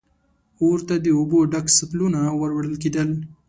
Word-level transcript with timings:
اور 0.61 0.77
ته 0.87 0.95
د 1.05 1.07
اوبو 1.17 1.39
ډک 1.51 1.65
سطلونه 1.77 2.19
ور 2.39 2.51
وړل 2.55 2.75
کېدل. 2.83 3.09